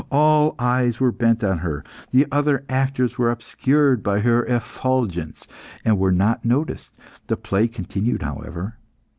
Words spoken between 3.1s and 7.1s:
were obscured by her effulgence, and were not noticed.